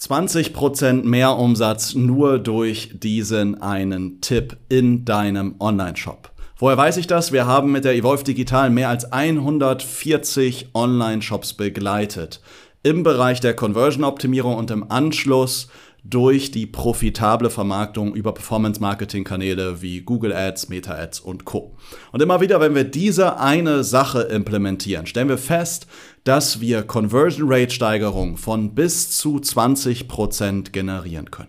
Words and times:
20% 0.00 1.04
mehr 1.04 1.36
Umsatz 1.36 1.94
nur 1.94 2.38
durch 2.38 2.90
diesen 2.94 3.60
einen 3.62 4.20
Tipp 4.20 4.56
in 4.68 5.04
deinem 5.04 5.54
Online-Shop. 5.60 6.30
Woher 6.58 6.76
weiß 6.76 6.96
ich 6.98 7.06
das? 7.06 7.32
Wir 7.32 7.46
haben 7.46 7.72
mit 7.72 7.84
der 7.84 7.94
Evolve 7.94 8.24
Digital 8.24 8.70
mehr 8.70 8.88
als 8.88 9.10
140 9.12 10.70
Online-Shops 10.74 11.54
begleitet 11.54 12.40
im 12.84 13.02
Bereich 13.02 13.40
der 13.40 13.54
Conversion-Optimierung 13.54 14.56
und 14.56 14.70
im 14.70 14.90
Anschluss 14.90 15.68
durch 16.04 16.50
die 16.50 16.66
profitable 16.66 17.48
Vermarktung 17.48 18.14
über 18.14 18.32
Performance-Marketing-Kanäle 18.32 19.80
wie 19.80 20.02
Google 20.02 20.34
Ads, 20.34 20.68
Meta 20.68 20.94
Ads 20.94 21.20
und 21.20 21.46
Co. 21.46 21.76
Und 22.12 22.20
immer 22.20 22.42
wieder, 22.42 22.60
wenn 22.60 22.74
wir 22.74 22.84
diese 22.84 23.38
eine 23.40 23.84
Sache 23.84 24.20
implementieren, 24.20 25.06
stellen 25.06 25.30
wir 25.30 25.38
fest, 25.38 25.86
dass 26.24 26.60
wir 26.60 26.82
Conversion 26.82 27.50
Rate 27.50 27.72
Steigerung 27.72 28.36
von 28.36 28.74
bis 28.74 29.16
zu 29.16 29.36
20% 29.36 30.72
generieren 30.72 31.30
können. 31.30 31.48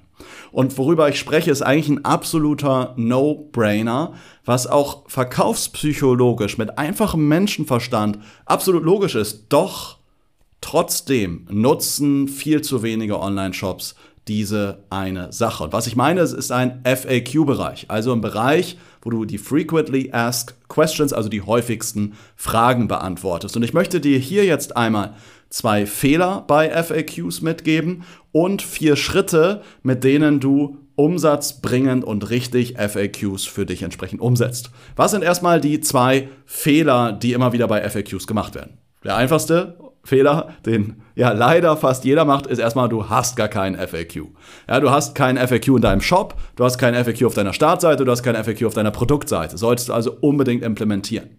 Und 0.54 0.78
worüber 0.78 1.10
ich 1.10 1.20
spreche, 1.20 1.52
ist 1.52 1.62
eigentlich 1.62 1.90
ein 1.90 2.06
absoluter 2.06 2.94
No-Brainer, 2.96 4.14
was 4.46 4.68
auch 4.68 5.04
verkaufspsychologisch 5.10 6.58
mit 6.58 6.78
einfachem 6.78 7.28
Menschenverstand 7.28 8.20
absolut 8.46 8.84
logisch 8.84 9.16
ist. 9.16 9.48
Doch 9.50 9.98
trotzdem 10.62 11.46
nutzen 11.52 12.30
viel 12.30 12.62
zu 12.62 12.84
wenige 12.84 13.20
Online-Shops 13.20 13.96
diese 14.28 14.80
eine 14.90 15.32
Sache. 15.32 15.64
Und 15.66 15.74
was 15.74 15.88
ich 15.88 15.96
meine, 15.96 16.22
es 16.22 16.34
ist 16.34 16.52
ein 16.52 16.82
FAQ-Bereich, 16.84 17.86
also 17.90 18.12
ein 18.12 18.22
Bereich, 18.22 18.78
wo 19.02 19.12
du 19.12 19.26
die 19.26 19.38
Frequently 19.38 20.12
Asked 20.12 20.56
Questions, 20.68 21.14
also 21.14 21.30
die 21.30 21.44
häufigsten 21.44 22.14
Fragen 22.36 22.88
beantwortest. 22.88 23.56
Und 23.56 23.64
ich 23.64 23.74
möchte 23.74 24.00
dir 24.00 24.18
hier 24.18 24.46
jetzt 24.46 24.76
einmal 24.76 25.14
zwei 25.50 25.86
Fehler 25.86 26.44
bei 26.48 26.70
FAQs 26.70 27.42
mitgeben 27.42 28.04
und 28.32 28.62
vier 28.62 28.96
Schritte, 28.96 29.62
mit 29.84 30.04
denen 30.04 30.40
du 30.40 30.80
umsatzbringend 30.96 32.04
und 32.04 32.30
richtig 32.30 32.76
FAQs 32.78 33.46
für 33.46 33.66
dich 33.66 33.84
entsprechend 33.84 34.22
umsetzt. 34.22 34.72
Was 34.96 35.12
sind 35.12 35.24
erstmal 35.24 35.62
die 35.62 35.82
zwei 35.82 36.30
Fehler, 36.46 37.12
die 37.12 37.34
immer 37.34 37.54
wieder 37.54 37.68
bei 37.68 37.88
FAQs 37.88 38.28
gemacht 38.28 38.56
werden? 38.56 38.78
Der 39.04 39.18
einfachste 39.18 39.78
Fehler, 40.06 40.50
den 40.66 41.02
ja 41.16 41.32
leider 41.32 41.76
fast 41.76 42.06
jeder 42.06 42.26
macht, 42.26 42.48
ist 42.48 42.60
erstmal, 42.60 42.88
du 42.88 43.10
hast 43.10 43.36
gar 43.36 43.48
keinen 43.48 43.76
FAQ. 43.76 44.28
Ja, 44.70 44.80
du 44.80 44.92
hast 44.92 45.16
keinen 45.16 45.46
FAQ 45.46 45.68
in 45.70 45.82
deinem 45.82 46.02
Shop, 46.02 46.36
du 46.56 46.64
hast 46.64 46.78
keinen 46.78 47.04
FAQ 47.04 47.26
auf 47.26 47.34
deiner 47.34 47.54
Startseite, 47.54 48.06
du 48.06 48.12
hast 48.12 48.22
keinen 48.22 48.42
FAQ 48.44 48.68
auf 48.68 48.74
deiner 48.76 48.92
Produktseite. 48.92 49.58
Solltest 49.58 49.90
du 49.90 49.94
also 49.94 50.16
unbedingt 50.22 50.64
implementieren. 50.64 51.30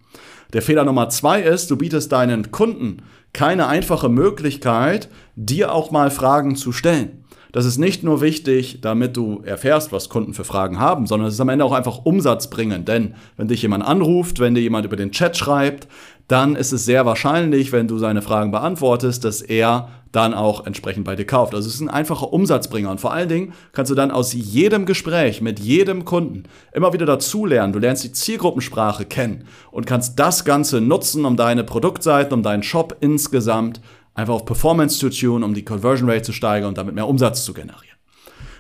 Der 0.52 0.62
Fehler 0.62 0.84
Nummer 0.84 1.08
zwei 1.08 1.40
ist, 1.42 1.70
du 1.70 1.76
bietest 1.76 2.12
deinen 2.12 2.50
Kunden 2.50 3.02
keine 3.32 3.66
einfache 3.66 4.08
Möglichkeit, 4.08 5.08
dir 5.34 5.72
auch 5.72 5.90
mal 5.90 6.10
Fragen 6.10 6.56
zu 6.56 6.72
stellen. 6.72 7.24
Das 7.52 7.64
ist 7.64 7.78
nicht 7.78 8.02
nur 8.02 8.20
wichtig, 8.20 8.80
damit 8.82 9.16
du 9.16 9.40
erfährst, 9.42 9.90
was 9.90 10.08
Kunden 10.08 10.34
für 10.34 10.44
Fragen 10.44 10.78
haben, 10.78 11.06
sondern 11.06 11.28
es 11.28 11.34
ist 11.34 11.40
am 11.40 11.48
Ende 11.48 11.64
auch 11.64 11.72
einfach 11.72 12.04
umsatzbringend. 12.04 12.86
Denn 12.86 13.14
wenn 13.36 13.48
dich 13.48 13.62
jemand 13.62 13.84
anruft, 13.84 14.40
wenn 14.40 14.54
dir 14.54 14.60
jemand 14.60 14.84
über 14.84 14.96
den 14.96 15.10
Chat 15.10 15.36
schreibt, 15.36 15.88
dann 16.28 16.54
ist 16.54 16.72
es 16.72 16.84
sehr 16.84 17.06
wahrscheinlich, 17.06 17.72
wenn 17.72 17.88
du 17.88 17.98
seine 17.98 18.20
Fragen 18.20 18.50
beantwortest, 18.50 19.24
dass 19.24 19.40
er 19.40 19.88
dann 20.16 20.34
auch 20.34 20.66
entsprechend 20.66 21.04
bei 21.04 21.14
dir 21.14 21.26
kauft. 21.26 21.54
Also 21.54 21.68
es 21.68 21.74
ist 21.74 21.80
ein 21.82 21.90
einfacher 21.90 22.32
Umsatzbringer 22.32 22.90
und 22.90 23.00
vor 23.00 23.12
allen 23.12 23.28
Dingen 23.28 23.52
kannst 23.72 23.90
du 23.90 23.94
dann 23.94 24.10
aus 24.10 24.32
jedem 24.32 24.86
Gespräch 24.86 25.42
mit 25.42 25.60
jedem 25.60 26.04
Kunden 26.04 26.44
immer 26.72 26.92
wieder 26.92 27.06
dazulernen. 27.06 27.72
Du 27.72 27.78
lernst 27.78 28.02
die 28.02 28.12
Zielgruppensprache 28.12 29.04
kennen 29.04 29.44
und 29.70 29.86
kannst 29.86 30.18
das 30.18 30.44
Ganze 30.44 30.80
nutzen, 30.80 31.24
um 31.24 31.36
deine 31.36 31.64
Produktseiten, 31.64 32.32
um 32.32 32.42
deinen 32.42 32.62
Shop 32.62 32.96
insgesamt 33.00 33.80
einfach 34.14 34.34
auf 34.34 34.46
Performance 34.46 34.98
zu 34.98 35.10
tun, 35.10 35.44
um 35.44 35.52
die 35.52 35.64
Conversion 35.64 36.08
Rate 36.08 36.22
zu 36.22 36.32
steigern 36.32 36.70
und 36.70 36.78
damit 36.78 36.94
mehr 36.94 37.06
Umsatz 37.06 37.44
zu 37.44 37.52
generieren. 37.52 37.96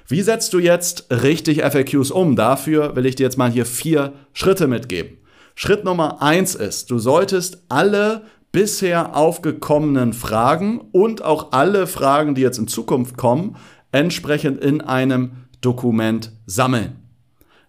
Wie 0.08 0.22
setzt 0.22 0.52
du 0.52 0.58
jetzt 0.58 1.06
richtig 1.10 1.62
FAQs 1.62 2.10
um? 2.10 2.36
Dafür 2.36 2.94
will 2.94 3.06
ich 3.06 3.16
dir 3.16 3.24
jetzt 3.24 3.38
mal 3.38 3.50
hier 3.50 3.66
vier 3.66 4.12
Schritte 4.34 4.68
mitgeben. 4.68 5.18
Schritt 5.56 5.84
Nummer 5.84 6.20
eins 6.20 6.54
ist, 6.54 6.90
du 6.90 6.98
solltest 6.98 7.62
alle 7.70 8.22
bisher 8.56 9.14
aufgekommenen 9.14 10.14
Fragen 10.14 10.80
und 10.90 11.22
auch 11.22 11.52
alle 11.52 11.86
Fragen, 11.86 12.34
die 12.34 12.40
jetzt 12.40 12.56
in 12.56 12.68
Zukunft 12.68 13.18
kommen, 13.18 13.56
entsprechend 13.92 14.64
in 14.64 14.80
einem 14.80 15.32
Dokument 15.60 16.32
sammeln. 16.46 16.96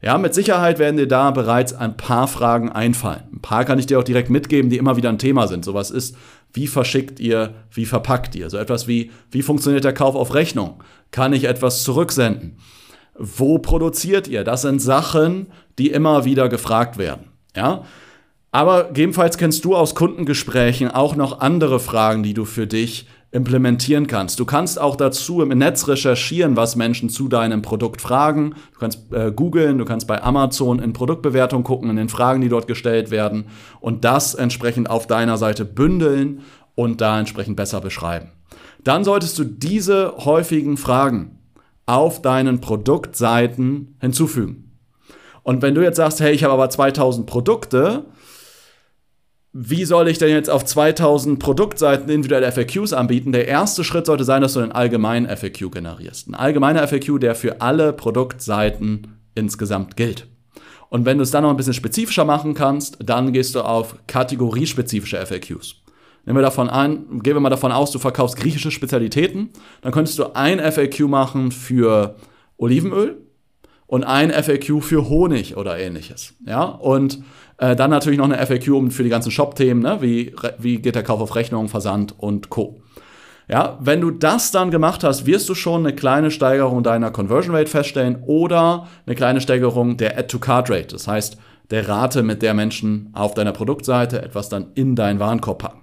Ja, 0.01 0.17
mit 0.17 0.33
Sicherheit 0.33 0.79
werden 0.79 0.95
dir 0.95 1.09
da 1.09 1.31
bereits 1.31 1.73
ein 1.73 1.97
paar 1.97 2.29
Fragen 2.29 2.71
einfallen. 2.71 3.23
Ein 3.33 3.41
paar 3.41 3.65
kann 3.65 3.79
ich 3.79 3.85
dir 3.85 3.99
auch 3.99 4.05
direkt 4.05 4.29
mitgeben, 4.29 4.69
die 4.69 4.77
immer 4.77 4.95
wieder 4.95 5.09
ein 5.09 5.17
Thema 5.17 5.49
sind. 5.49 5.65
Sowas 5.65 5.91
ist, 5.91 6.15
wie 6.53 6.67
verschickt 6.67 7.19
ihr, 7.19 7.55
wie 7.69 7.85
verpackt 7.85 8.33
ihr? 8.35 8.49
So 8.49 8.55
etwas 8.55 8.87
wie, 8.87 9.11
wie 9.29 9.41
funktioniert 9.41 9.83
der 9.83 9.93
Kauf 9.93 10.15
auf 10.15 10.33
Rechnung? 10.33 10.81
Kann 11.11 11.33
ich 11.33 11.43
etwas 11.43 11.83
zurücksenden? 11.83 12.59
Wo 13.19 13.59
produziert 13.59 14.29
ihr? 14.29 14.45
Das 14.45 14.61
sind 14.61 14.81
Sachen, 14.81 15.47
die 15.79 15.89
immer 15.89 16.23
wieder 16.23 16.47
gefragt 16.47 16.97
werden. 16.97 17.25
Ja? 17.57 17.83
Aber 18.51 18.85
gegebenenfalls 18.85 19.37
kennst 19.37 19.65
du 19.65 19.75
aus 19.75 19.93
Kundengesprächen 19.93 20.89
auch 20.89 21.15
noch 21.15 21.41
andere 21.41 21.79
Fragen, 21.79 22.23
die 22.23 22.33
du 22.33 22.45
für 22.45 22.67
dich 22.67 23.07
implementieren 23.31 24.07
kannst. 24.07 24.39
Du 24.39 24.45
kannst 24.45 24.79
auch 24.79 24.95
dazu 24.95 25.41
im 25.41 25.49
Netz 25.49 25.87
recherchieren, 25.87 26.55
was 26.55 26.77
Menschen 26.77 27.09
zu 27.09 27.27
deinem 27.27 27.61
Produkt 27.61 28.01
fragen. 28.01 28.55
Du 28.73 28.79
kannst 28.79 29.11
äh, 29.11 29.31
googeln, 29.35 29.77
du 29.77 29.85
kannst 29.85 30.07
bei 30.07 30.23
Amazon 30.23 30.79
in 30.79 30.93
Produktbewertung 30.93 31.63
gucken, 31.63 31.89
in 31.89 31.97
den 31.97 32.09
Fragen, 32.09 32.39
die 32.39 32.49
dort 32.49 32.67
gestellt 32.67 33.11
werden 33.11 33.45
und 33.81 34.05
das 34.05 34.33
entsprechend 34.33 34.89
auf 34.89 35.07
deiner 35.07 35.37
Seite 35.37 35.65
bündeln 35.65 36.41
und 36.73 37.01
da 37.01 37.19
entsprechend 37.19 37.57
besser 37.57 37.81
beschreiben. 37.81 38.31
Dann 38.83 39.03
solltest 39.03 39.37
du 39.37 39.43
diese 39.43 40.13
häufigen 40.19 40.77
Fragen 40.77 41.39
auf 41.85 42.21
deinen 42.21 42.61
Produktseiten 42.61 43.97
hinzufügen. 43.99 44.71
Und 45.43 45.61
wenn 45.61 45.75
du 45.75 45.81
jetzt 45.81 45.97
sagst, 45.97 46.19
hey, 46.21 46.33
ich 46.33 46.43
habe 46.43 46.53
aber 46.53 46.69
2000 46.69 47.25
Produkte, 47.25 48.05
wie 49.53 49.85
soll 49.85 50.07
ich 50.07 50.17
denn 50.17 50.29
jetzt 50.29 50.49
auf 50.49 50.65
2000 50.65 51.39
Produktseiten 51.39 52.09
individuelle 52.09 52.51
FAQs 52.51 52.93
anbieten? 52.93 53.31
Der 53.31 53.47
erste 53.47 53.83
Schritt 53.83 54.05
sollte 54.05 54.23
sein, 54.23 54.41
dass 54.41 54.53
du 54.53 54.59
einen 54.59 54.71
allgemeinen 54.71 55.27
FAQ 55.35 55.71
generierst. 55.71 56.27
Ein 56.27 56.35
allgemeiner 56.35 56.87
FAQ, 56.87 57.19
der 57.19 57.33
für 57.33 57.61
alle 57.61 57.93
Produktseiten 57.93 59.19
insgesamt 59.35 59.95
gilt. 59.95 60.27
Und 60.89 61.05
wenn 61.05 61.17
du 61.17 61.23
es 61.23 61.31
dann 61.31 61.43
noch 61.43 61.49
ein 61.49 61.57
bisschen 61.57 61.73
spezifischer 61.73 62.25
machen 62.25 62.53
kannst, 62.53 62.97
dann 63.03 63.33
gehst 63.33 63.55
du 63.55 63.61
auf 63.61 63.95
kategoriespezifische 64.07 65.17
FAQs. 65.25 65.75
Nehmen 66.25 66.37
wir 66.37 66.43
davon 66.43 66.69
an, 66.69 67.21
gehen 67.23 67.35
wir 67.35 67.39
mal 67.39 67.49
davon 67.49 67.71
aus, 67.71 67.91
du 67.91 67.99
verkaufst 67.99 68.37
griechische 68.37 68.71
Spezialitäten, 68.71 69.49
dann 69.81 69.91
könntest 69.91 70.19
du 70.19 70.35
ein 70.35 70.59
FAQ 70.59 71.07
machen 71.07 71.51
für 71.51 72.15
Olivenöl, 72.57 73.17
und 73.87 74.03
ein 74.03 74.31
FAQ 74.31 74.83
für 74.83 75.09
Honig 75.09 75.57
oder 75.57 75.79
ähnliches. 75.79 76.33
Ja, 76.45 76.63
und 76.63 77.23
äh, 77.57 77.75
dann 77.75 77.89
natürlich 77.89 78.19
noch 78.19 78.29
eine 78.29 78.37
FAQ 78.45 78.91
für 78.91 79.03
die 79.03 79.09
ganzen 79.09 79.31
Shop-Themen, 79.31 79.81
ne? 79.81 79.97
wie, 80.01 80.35
wie 80.57 80.77
geht 80.77 80.95
der 80.95 81.03
Kauf 81.03 81.21
auf 81.21 81.35
Rechnung, 81.35 81.69
Versand 81.69 82.15
und 82.17 82.49
Co. 82.49 82.81
Ja, 83.49 83.77
wenn 83.79 84.01
du 84.01 84.11
das 84.11 84.51
dann 84.51 84.71
gemacht 84.71 85.03
hast, 85.03 85.25
wirst 85.25 85.47
du 85.47 85.55
schon 85.55 85.85
eine 85.85 85.95
kleine 85.95 86.31
Steigerung 86.31 86.83
deiner 86.83 87.11
Conversion 87.11 87.55
Rate 87.55 87.69
feststellen 87.69 88.21
oder 88.25 88.87
eine 89.05 89.15
kleine 89.15 89.39
Steigerung 89.39 89.95
der 89.95 90.17
Add-to-Card-Rate. 90.17 90.87
Das 90.87 91.07
heißt, 91.07 91.37
der 91.69 91.87
Rate, 91.87 92.23
mit 92.23 92.41
der 92.41 92.53
Menschen 92.53 93.09
auf 93.13 93.33
deiner 93.33 93.53
Produktseite 93.53 94.21
etwas 94.21 94.49
dann 94.49 94.71
in 94.75 94.95
deinen 94.95 95.19
Warenkorb 95.19 95.59
packen. 95.59 95.81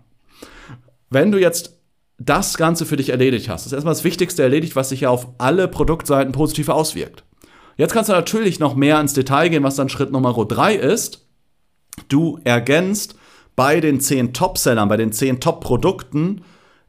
Wenn 1.10 1.32
du 1.32 1.38
jetzt 1.38 1.78
das 2.18 2.56
Ganze 2.56 2.86
für 2.86 2.96
dich 2.96 3.10
erledigt 3.10 3.48
hast, 3.48 3.66
ist 3.66 3.72
erstmal 3.72 3.94
das 3.94 4.04
Wichtigste 4.04 4.42
erledigt, 4.42 4.76
was 4.76 4.90
sich 4.90 5.02
ja 5.02 5.10
auf 5.10 5.28
alle 5.38 5.68
Produktseiten 5.68 6.32
positiv 6.32 6.68
auswirkt. 6.68 7.24
Jetzt 7.76 7.92
kannst 7.92 8.08
du 8.08 8.14
natürlich 8.14 8.60
noch 8.60 8.76
mehr 8.76 9.00
ins 9.00 9.14
Detail 9.14 9.48
gehen, 9.48 9.62
was 9.62 9.76
dann 9.76 9.88
Schritt 9.88 10.12
Nummer 10.12 10.32
drei 10.46 10.74
ist. 10.74 11.23
Du 12.08 12.38
ergänzt 12.44 13.16
bei 13.56 13.80
den 13.80 14.00
zehn 14.00 14.32
Top-Sellern, 14.32 14.88
bei 14.88 14.96
den 14.96 15.12
zehn 15.12 15.40
Top-Produkten 15.40 16.42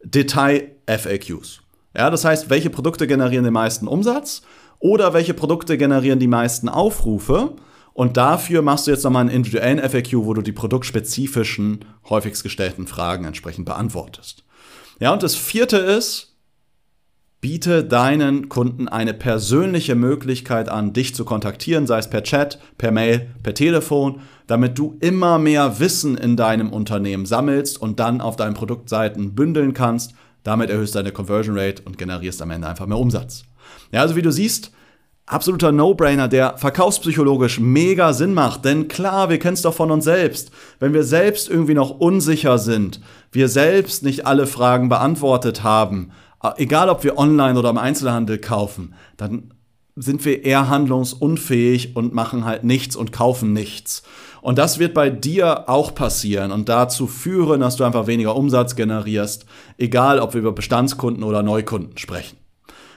Detail-FAQs. 0.04 1.62
Ja, 1.96 2.10
das 2.10 2.26
heißt, 2.26 2.50
welche 2.50 2.70
Produkte 2.70 3.08
generieren 3.08 3.44
den 3.44 3.54
meisten 3.54 3.88
Umsatz 3.88 4.42
oder 4.80 5.14
welche 5.14 5.34
Produkte 5.34 5.78
generieren 5.78 6.20
die 6.20 6.28
meisten 6.28 6.70
Aufrufe. 6.70 7.56
Und 7.94 8.18
dafür 8.18 8.62
machst 8.62 8.88
du 8.88 8.92
jetzt 8.92 9.04
nochmal 9.04 9.22
einen 9.22 9.30
individuellen 9.30 9.80
FAQ, 9.80 10.26
wo 10.26 10.34
du 10.34 10.42
die 10.42 10.52
produktspezifischen, 10.52 11.86
häufigst 12.10 12.44
gestellten 12.44 12.88
Fragen 12.88 13.24
entsprechend 13.24 13.66
beantwortest. 13.66 14.44
Ja, 15.00 15.14
und 15.14 15.24
das 15.24 15.36
vierte 15.36 15.78
ist, 15.78 16.35
biete 17.46 17.84
deinen 17.84 18.50
Kunden 18.50 18.88
eine 18.88 19.14
persönliche 19.14 19.94
Möglichkeit 19.94 20.68
an, 20.68 20.94
dich 20.94 21.14
zu 21.14 21.26
kontaktieren, 21.26 21.86
sei 21.86 22.00
es 22.00 22.10
per 22.10 22.24
Chat, 22.24 22.60
per 22.80 22.90
Mail, 22.90 23.28
per 23.44 23.54
Telefon, 23.54 24.22
damit 24.48 24.80
du 24.80 24.98
immer 25.00 25.38
mehr 25.38 25.80
Wissen 25.80 26.18
in 26.18 26.38
deinem 26.38 26.74
Unternehmen 26.74 27.28
sammelst 27.28 27.80
und 27.80 28.00
dann 28.00 28.20
auf 28.20 28.36
deinen 28.36 28.56
Produktseiten 28.56 29.36
bündeln 29.36 29.76
kannst. 29.76 30.16
Damit 30.42 30.72
erhöhst 30.72 30.96
du 30.96 30.98
deine 30.98 31.12
Conversion 31.12 31.56
Rate 31.56 31.84
und 31.86 32.00
generierst 32.00 32.42
am 32.42 32.50
Ende 32.50 32.68
einfach 32.68 32.88
mehr 32.88 32.98
Umsatz. 32.98 33.44
Ja, 33.92 34.02
also 34.02 34.16
wie 34.16 34.24
du 34.24 34.32
siehst, 34.32 34.72
absoluter 35.28 35.72
No-Brainer, 35.72 36.28
der 36.28 36.58
verkaufspsychologisch 36.58 37.60
mega 37.60 38.14
Sinn 38.14 38.34
macht. 38.34 38.66
Denn 38.66 38.88
klar, 38.88 39.30
wir 39.30 39.38
kennen 39.38 39.54
es 39.54 39.62
doch 39.62 39.76
von 39.76 39.92
uns 39.92 40.06
selbst. 40.06 40.50
Wenn 40.80 40.94
wir 40.94 41.04
selbst 41.04 41.48
irgendwie 41.48 41.76
noch 41.76 41.92
unsicher 41.92 42.58
sind, 42.58 43.02
wir 43.32 43.50
selbst 43.50 44.02
nicht 44.02 44.26
alle 44.26 44.48
Fragen 44.48 44.90
beantwortet 44.90 45.62
haben, 45.62 46.10
egal 46.58 46.90
ob 46.90 47.04
wir 47.04 47.18
online 47.18 47.58
oder 47.58 47.70
im 47.70 47.78
Einzelhandel 47.78 48.38
kaufen, 48.38 48.94
dann 49.18 49.54
sind 49.96 50.26
wir 50.26 50.44
eher 50.44 50.70
handlungsunfähig 50.70 51.96
und 51.96 52.14
machen 52.14 52.46
halt 52.46 52.64
nichts 52.64 52.96
und 52.96 53.12
kaufen 53.12 53.54
nichts. 53.54 54.04
Und 54.42 54.58
das 54.58 54.78
wird 54.78 54.94
bei 54.94 55.10
dir 55.10 55.70
auch 55.70 55.96
passieren 55.96 56.52
und 56.52 56.70
dazu 56.70 57.08
führen, 57.08 57.62
dass 57.62 57.78
du 57.78 57.84
einfach 57.84 58.06
weniger 58.06 58.36
Umsatz 58.36 58.76
generierst, 58.76 59.46
egal 59.78 60.20
ob 60.20 60.34
wir 60.34 60.42
über 60.42 60.52
Bestandskunden 60.52 61.24
oder 61.24 61.42
Neukunden 61.42 61.98
sprechen. 61.98 62.38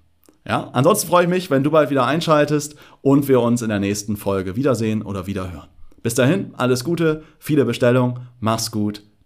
Ja, 0.44 0.70
ansonsten 0.72 1.06
freue 1.06 1.24
ich 1.24 1.30
mich, 1.30 1.50
wenn 1.50 1.62
du 1.62 1.70
bald 1.70 1.90
wieder 1.90 2.04
einschaltest 2.04 2.74
und 3.02 3.28
wir 3.28 3.40
uns 3.40 3.62
in 3.62 3.68
der 3.68 3.78
nächsten 3.78 4.16
Folge 4.16 4.56
wiedersehen 4.56 5.02
oder 5.02 5.28
wiederhören. 5.28 5.68
Bis 6.02 6.16
dahin, 6.16 6.52
alles 6.56 6.82
Gute, 6.82 7.22
viele 7.38 7.64
Bestellungen, 7.64 8.18
mach's 8.40 8.72
gut 8.72 9.04